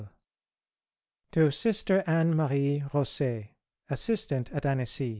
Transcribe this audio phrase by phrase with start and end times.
[0.01, 0.09] XXIX.
[1.49, 3.49] _To Sister Anne Marie Rosset,
[3.87, 5.09] Assistant at Annecy.